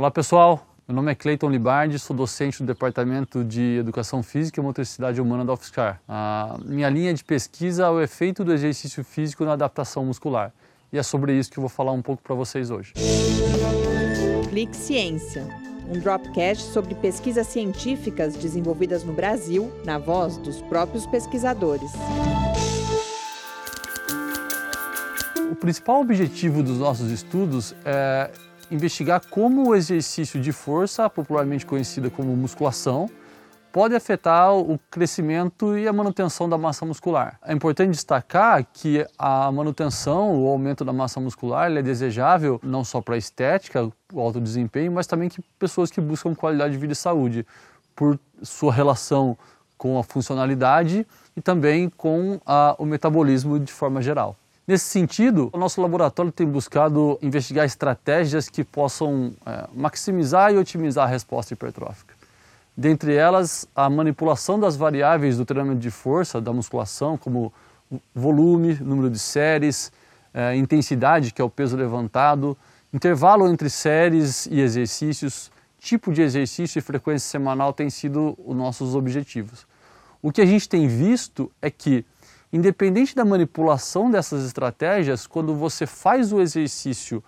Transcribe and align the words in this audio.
Olá 0.00 0.10
pessoal, 0.10 0.66
meu 0.88 0.96
nome 0.96 1.12
é 1.12 1.14
Cleiton 1.14 1.50
Libardi, 1.50 1.98
sou 1.98 2.16
docente 2.16 2.62
do 2.62 2.66
Departamento 2.66 3.44
de 3.44 3.76
Educação 3.76 4.22
Física 4.22 4.58
e 4.58 4.64
Motricidade 4.64 5.20
Humana 5.20 5.44
da 5.44 5.52
UFSCar. 5.52 6.00
A 6.08 6.56
minha 6.64 6.88
linha 6.88 7.12
de 7.12 7.22
pesquisa 7.22 7.84
é 7.84 7.90
o 7.90 8.00
efeito 8.00 8.42
do 8.42 8.50
exercício 8.50 9.04
físico 9.04 9.44
na 9.44 9.52
adaptação 9.52 10.02
muscular. 10.06 10.54
E 10.90 10.96
é 10.96 11.02
sobre 11.02 11.38
isso 11.38 11.50
que 11.50 11.58
eu 11.58 11.60
vou 11.60 11.68
falar 11.68 11.92
um 11.92 12.00
pouco 12.00 12.22
para 12.22 12.34
vocês 12.34 12.70
hoje. 12.70 12.94
Clique 14.48 14.74
Ciência, 14.74 15.46
um 15.86 15.98
dropcast 16.00 16.72
sobre 16.72 16.94
pesquisas 16.94 17.46
científicas 17.48 18.34
desenvolvidas 18.36 19.04
no 19.04 19.12
Brasil, 19.12 19.70
na 19.84 19.98
voz 19.98 20.38
dos 20.38 20.62
próprios 20.62 21.06
pesquisadores. 21.06 21.92
O 25.52 25.54
principal 25.56 26.00
objetivo 26.00 26.62
dos 26.62 26.78
nossos 26.78 27.10
estudos 27.10 27.74
é 27.84 28.30
investigar 28.70 29.22
como 29.28 29.68
o 29.68 29.74
exercício 29.74 30.40
de 30.40 30.52
força, 30.52 31.08
popularmente 31.10 31.66
conhecida 31.66 32.10
como 32.10 32.36
musculação, 32.36 33.08
pode 33.72 33.94
afetar 33.94 34.52
o 34.54 34.78
crescimento 34.90 35.76
e 35.76 35.86
a 35.86 35.92
manutenção 35.92 36.48
da 36.48 36.58
massa 36.58 36.84
muscular. 36.84 37.38
É 37.44 37.52
importante 37.52 37.90
destacar 37.90 38.66
que 38.72 39.06
a 39.18 39.50
manutenção, 39.52 40.42
o 40.42 40.48
aumento 40.48 40.84
da 40.84 40.92
massa 40.92 41.20
muscular, 41.20 41.70
é 41.70 41.82
desejável 41.82 42.60
não 42.62 42.84
só 42.84 43.00
para 43.00 43.14
a 43.14 43.18
estética, 43.18 43.90
o 44.12 44.20
alto 44.20 44.40
desempenho, 44.40 44.92
mas 44.92 45.06
também 45.06 45.28
que 45.28 45.40
pessoas 45.58 45.90
que 45.90 46.00
buscam 46.00 46.34
qualidade 46.34 46.72
de 46.72 46.78
vida 46.78 46.92
e 46.92 46.96
saúde, 46.96 47.46
por 47.94 48.18
sua 48.42 48.72
relação 48.72 49.36
com 49.76 49.98
a 49.98 50.02
funcionalidade 50.02 51.06
e 51.36 51.40
também 51.40 51.88
com 51.88 52.40
a, 52.44 52.74
o 52.78 52.84
metabolismo 52.84 53.58
de 53.58 53.72
forma 53.72 54.02
geral. 54.02 54.36
Nesse 54.70 54.84
sentido, 54.84 55.50
o 55.52 55.58
nosso 55.58 55.82
laboratório 55.82 56.30
tem 56.30 56.46
buscado 56.46 57.18
investigar 57.20 57.66
estratégias 57.66 58.48
que 58.48 58.62
possam 58.62 59.32
é, 59.44 59.66
maximizar 59.74 60.52
e 60.52 60.58
otimizar 60.58 61.08
a 61.08 61.10
resposta 61.10 61.52
hipertrófica. 61.52 62.14
Dentre 62.76 63.16
elas, 63.16 63.66
a 63.74 63.90
manipulação 63.90 64.60
das 64.60 64.76
variáveis 64.76 65.36
do 65.36 65.44
treinamento 65.44 65.80
de 65.80 65.90
força, 65.90 66.40
da 66.40 66.52
musculação, 66.52 67.16
como 67.16 67.52
volume, 68.14 68.74
número 68.74 69.10
de 69.10 69.18
séries, 69.18 69.90
é, 70.32 70.54
intensidade, 70.54 71.32
que 71.32 71.42
é 71.42 71.44
o 71.44 71.50
peso 71.50 71.76
levantado, 71.76 72.56
intervalo 72.94 73.48
entre 73.48 73.68
séries 73.68 74.46
e 74.46 74.60
exercícios, 74.60 75.50
tipo 75.80 76.12
de 76.12 76.22
exercício 76.22 76.78
e 76.78 76.80
frequência 76.80 77.28
semanal 77.28 77.72
têm 77.72 77.90
sido 77.90 78.38
os 78.46 78.54
nossos 78.54 78.94
objetivos. 78.94 79.66
O 80.22 80.30
que 80.30 80.40
a 80.40 80.46
gente 80.46 80.68
tem 80.68 80.86
visto 80.86 81.50
é 81.60 81.72
que 81.72 82.04
Independente 82.52 83.14
da 83.14 83.24
manipulação 83.24 84.10
dessas 84.10 84.44
estratégias, 84.44 85.26
quando 85.26 85.54
você 85.54 85.86
faz 85.86 86.32
o 86.32 86.40
exercício 86.40 87.22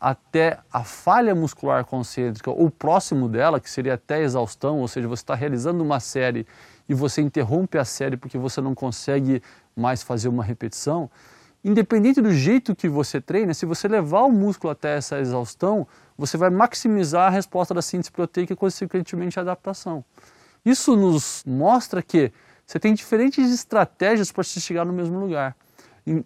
até 0.00 0.58
a 0.72 0.82
falha 0.82 1.34
muscular 1.34 1.84
concêntrica 1.84 2.50
ou 2.50 2.70
próximo 2.70 3.28
dela, 3.28 3.60
que 3.60 3.70
seria 3.70 3.94
até 3.94 4.16
a 4.16 4.20
exaustão, 4.20 4.80
ou 4.80 4.88
seja, 4.88 5.08
você 5.08 5.22
está 5.22 5.34
realizando 5.34 5.82
uma 5.82 6.00
série 6.00 6.46
e 6.88 6.92
você 6.92 7.22
interrompe 7.22 7.78
a 7.78 7.84
série 7.84 8.16
porque 8.16 8.36
você 8.36 8.60
não 8.60 8.74
consegue 8.74 9.40
mais 9.74 10.02
fazer 10.02 10.28
uma 10.28 10.44
repetição, 10.44 11.10
independente 11.64 12.20
do 12.20 12.32
jeito 12.32 12.76
que 12.76 12.88
você 12.88 13.20
treina, 13.20 13.54
se 13.54 13.64
você 13.64 13.88
levar 13.88 14.22
o 14.24 14.30
músculo 14.32 14.72
até 14.72 14.96
essa 14.96 15.18
exaustão, 15.18 15.86
você 16.18 16.36
vai 16.36 16.50
maximizar 16.50 17.28
a 17.28 17.30
resposta 17.30 17.72
da 17.72 17.80
síntese 17.80 18.12
proteica 18.12 18.52
e, 18.52 18.56
consequentemente, 18.56 19.38
a 19.38 19.42
adaptação. 19.42 20.04
Isso 20.64 20.94
nos 20.96 21.42
mostra 21.46 22.02
que 22.02 22.32
você 22.66 22.78
tem 22.78 22.94
diferentes 22.94 23.52
estratégias 23.52 24.32
para 24.32 24.44
se 24.44 24.60
chegar 24.60 24.84
no 24.84 24.92
mesmo 24.92 25.18
lugar. 25.18 25.56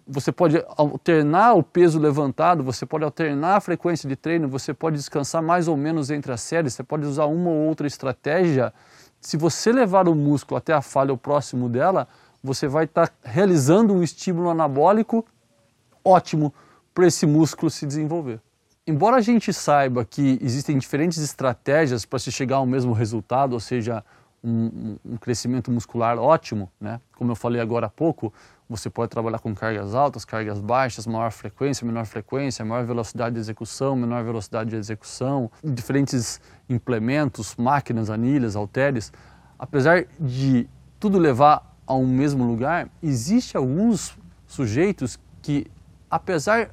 Você 0.07 0.31
pode 0.31 0.61
alternar 0.75 1.53
o 1.53 1.63
peso 1.63 1.99
levantado, 1.99 2.63
você 2.63 2.85
pode 2.85 3.05
alternar 3.05 3.57
a 3.57 3.61
frequência 3.61 4.09
de 4.09 4.15
treino, 4.15 4.47
você 4.47 4.73
pode 4.73 4.97
descansar 4.97 5.41
mais 5.41 5.67
ou 5.67 5.77
menos 5.77 6.09
entre 6.09 6.31
as 6.31 6.41
séries, 6.41 6.73
você 6.73 6.83
pode 6.83 7.05
usar 7.05 7.25
uma 7.25 7.49
ou 7.49 7.67
outra 7.67 7.87
estratégia. 7.87 8.73
Se 9.21 9.37
você 9.37 9.71
levar 9.71 10.07
o 10.09 10.15
músculo 10.15 10.57
até 10.57 10.73
a 10.73 10.81
falha 10.81 11.11
ou 11.11 11.17
próximo 11.17 11.69
dela, 11.69 12.07
você 12.43 12.67
vai 12.67 12.85
estar 12.85 13.07
tá 13.07 13.13
realizando 13.23 13.93
um 13.93 14.03
estímulo 14.03 14.49
anabólico 14.49 15.25
ótimo 16.03 16.53
para 16.93 17.07
esse 17.07 17.25
músculo 17.25 17.69
se 17.69 17.85
desenvolver. 17.85 18.41
Embora 18.85 19.17
a 19.17 19.21
gente 19.21 19.53
saiba 19.53 20.03
que 20.03 20.39
existem 20.41 20.77
diferentes 20.77 21.19
estratégias 21.19 22.05
para 22.05 22.19
se 22.19 22.31
chegar 22.31 22.57
ao 22.57 22.65
mesmo 22.65 22.91
resultado, 22.91 23.53
ou 23.53 23.59
seja, 23.59 24.03
um, 24.43 24.97
um, 25.05 25.17
crescimento 25.17 25.71
muscular 25.71 26.17
ótimo, 26.17 26.71
né? 26.79 26.99
Como 27.15 27.31
eu 27.31 27.35
falei 27.35 27.61
agora 27.61 27.87
há 27.87 27.89
pouco, 27.89 28.33
você 28.69 28.89
pode 28.89 29.09
trabalhar 29.09 29.39
com 29.39 29.53
cargas 29.53 29.95
altas, 29.95 30.23
cargas 30.23 30.59
baixas, 30.59 31.07
maior 31.07 31.31
frequência, 31.31 31.85
menor 31.85 32.05
frequência, 32.05 32.63
maior 32.63 32.85
velocidade 32.85 33.35
de 33.35 33.41
execução, 33.41 33.95
menor 33.95 34.23
velocidade 34.23 34.69
de 34.69 34.75
execução, 34.75 35.51
diferentes 35.63 36.39
implementos, 36.69 37.55
máquinas, 37.55 38.09
anilhas, 38.09 38.55
halteres. 38.55 39.11
Apesar 39.57 40.05
de 40.19 40.69
tudo 40.99 41.17
levar 41.17 41.75
a 41.85 41.95
um 41.95 42.07
mesmo 42.07 42.45
lugar, 42.45 42.87
existe 43.01 43.57
alguns 43.57 44.17
sujeitos 44.45 45.19
que, 45.41 45.65
apesar 46.09 46.69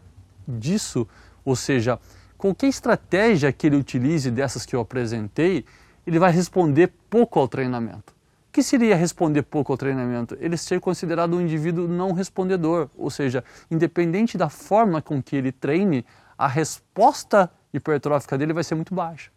disso, 0.46 1.08
ou 1.44 1.56
seja, 1.56 1.98
qualquer 2.36 2.68
estratégia 2.68 3.52
que 3.52 3.66
ele 3.66 3.76
utilize 3.76 4.30
dessas 4.30 4.66
que 4.66 4.76
eu 4.76 4.80
apresentei, 4.80 5.64
ele 6.06 6.18
vai 6.18 6.30
responder 6.30 6.92
pouco 7.10 7.38
ao 7.38 7.48
treinamento. 7.48 8.14
O 8.48 8.52
que 8.52 8.62
seria 8.62 8.96
responder 8.96 9.42
pouco 9.42 9.72
ao 9.72 9.76
treinamento? 9.76 10.36
Ele 10.40 10.56
ser 10.56 10.80
considerado 10.80 11.36
um 11.36 11.40
indivíduo 11.40 11.88
não 11.88 12.12
respondedor, 12.12 12.88
ou 12.96 13.10
seja, 13.10 13.44
independente 13.70 14.38
da 14.38 14.48
forma 14.48 15.02
com 15.02 15.22
que 15.22 15.36
ele 15.36 15.52
treine, 15.52 16.06
a 16.38 16.46
resposta 16.46 17.50
hipertrófica 17.72 18.38
dele 18.38 18.52
vai 18.52 18.64
ser 18.64 18.74
muito 18.74 18.94
baixa. 18.94 19.30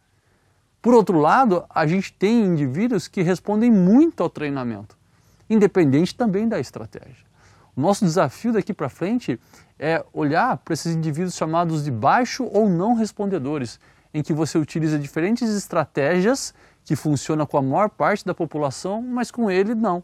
Por 0.82 0.94
outro 0.94 1.20
lado, 1.20 1.66
a 1.70 1.86
gente 1.86 2.14
tem 2.14 2.46
indivíduos 2.46 3.08
que 3.08 3.22
respondem 3.22 3.70
muito 3.70 4.24
ao 4.24 4.30
treinamento, 4.30 4.98
independente 5.50 6.16
também 6.16 6.48
da 6.48 6.60
estratégia. 6.60 7.28
O 7.76 7.82
nosso 7.82 8.06
desafio 8.06 8.54
daqui 8.54 8.74
para 8.74 8.88
frente 8.88 9.40
é 9.78 10.04
olhar 10.14 10.58
para 10.58 10.74
esses 10.74 10.96
indivíduos 10.96 11.36
chamados 11.36 11.84
de 11.84 11.92
baixo 11.92 12.46
ou 12.46 12.70
não 12.70 12.94
respondedores, 12.94 13.80
em 14.14 14.24
que 14.24 14.34
você 14.34 14.58
utiliza 14.58 14.98
diferentes 14.98 15.50
estratégias 15.50 16.54
que 16.84 16.96
funcionam 16.96 17.46
com 17.46 17.58
a 17.58 17.62
maior 17.62 17.90
parte 17.90 18.26
da 18.26 18.34
população, 18.34 19.02
mas 19.02 19.30
com 19.30 19.50
ele 19.50 19.76
não. 19.76 20.04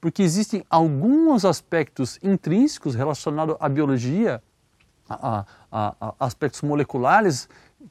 Porque 0.00 0.22
existem 0.22 0.64
alguns 0.68 1.44
aspectos 1.44 2.18
intrínsecos 2.22 2.94
relacionados 2.94 3.56
à 3.60 3.68
biologia, 3.68 4.42
a, 5.08 5.44
a, 5.70 5.94
a 6.00 6.14
aspectos 6.18 6.62
moleculares, 6.62 7.48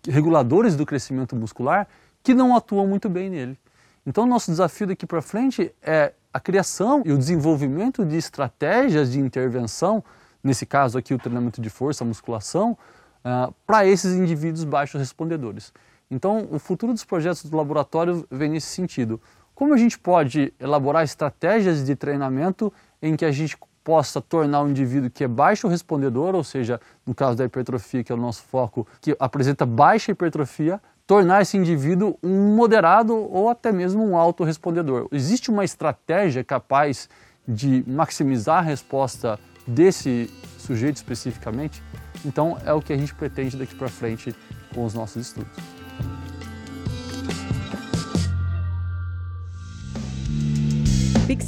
reguladores 0.07 0.75
do 0.75 0.85
crescimento 0.85 1.35
muscular, 1.35 1.87
que 2.23 2.33
não 2.33 2.55
atuam 2.55 2.87
muito 2.87 3.09
bem 3.09 3.29
nele. 3.29 3.57
Então, 4.05 4.25
nosso 4.25 4.49
desafio 4.49 4.87
daqui 4.87 5.05
para 5.05 5.21
frente 5.21 5.73
é 5.81 6.13
a 6.33 6.39
criação 6.39 7.03
e 7.05 7.11
o 7.11 7.17
desenvolvimento 7.17 8.05
de 8.05 8.17
estratégias 8.17 9.11
de 9.11 9.19
intervenção, 9.19 10.03
nesse 10.43 10.65
caso 10.65 10.97
aqui 10.97 11.13
o 11.13 11.19
treinamento 11.19 11.61
de 11.61 11.69
força, 11.69 12.03
a 12.03 12.07
musculação, 12.07 12.77
uh, 13.25 13.53
para 13.65 13.85
esses 13.85 14.13
indivíduos 14.13 14.63
baixos 14.63 14.99
respondedores. 14.99 15.73
Então, 16.09 16.47
o 16.51 16.59
futuro 16.59 16.93
dos 16.93 17.05
projetos 17.05 17.43
do 17.45 17.55
laboratório 17.55 18.25
vem 18.29 18.49
nesse 18.49 18.67
sentido. 18.67 19.21
Como 19.55 19.73
a 19.73 19.77
gente 19.77 19.97
pode 19.97 20.53
elaborar 20.59 21.03
estratégias 21.03 21.85
de 21.85 21.95
treinamento 21.95 22.71
em 23.01 23.15
que 23.15 23.23
a 23.23 23.31
gente 23.31 23.57
possa 23.83 24.21
tornar 24.21 24.63
o 24.63 24.69
indivíduo 24.69 25.09
que 25.09 25.23
é 25.23 25.27
baixo 25.27 25.67
respondedor, 25.67 26.35
ou 26.35 26.43
seja, 26.43 26.79
no 27.05 27.15
caso 27.15 27.37
da 27.37 27.45
hipertrofia, 27.45 28.03
que 28.03 28.11
é 28.11 28.15
o 28.15 28.17
nosso 28.17 28.43
foco, 28.43 28.87
que 28.99 29.15
apresenta 29.19 29.65
baixa 29.65 30.11
hipertrofia, 30.11 30.81
tornar 31.07 31.41
esse 31.41 31.57
indivíduo 31.57 32.17
um 32.21 32.55
moderado 32.55 33.15
ou 33.15 33.49
até 33.49 33.71
mesmo 33.71 34.03
um 34.03 34.15
alto 34.15 34.43
respondedor. 34.43 35.07
Existe 35.11 35.49
uma 35.49 35.63
estratégia 35.63 36.43
capaz 36.43 37.09
de 37.47 37.83
maximizar 37.87 38.59
a 38.59 38.61
resposta 38.61 39.39
desse 39.65 40.29
sujeito 40.57 40.97
especificamente? 40.97 41.81
Então 42.25 42.57
é 42.65 42.73
o 42.73 42.81
que 42.81 42.93
a 42.93 42.97
gente 42.97 43.13
pretende 43.13 43.57
daqui 43.57 43.75
para 43.75 43.87
frente 43.87 44.35
com 44.73 44.85
os 44.85 44.93
nossos 44.93 45.27
estudos. 45.27 45.51